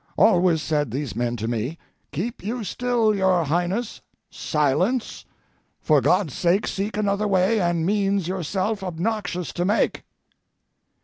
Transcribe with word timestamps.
Always 0.17 0.63
said 0.63 0.89
these 0.89 1.15
men 1.15 1.35
to 1.35 1.47
me: 1.47 1.77
"Keep 2.11 2.43
you 2.43 2.63
still, 2.63 3.13
your 3.15 3.43
Highness! 3.43 4.01
Silence! 4.31 5.25
For 5.79 6.01
God's 6.01 6.33
sake 6.33 6.65
seek 6.65 6.97
another 6.97 7.27
way 7.27 7.59
and 7.59 7.85
means 7.85 8.27
yourself 8.27 8.81
obnoxious 8.81 9.53
to 9.53 9.63
make." 9.63 10.01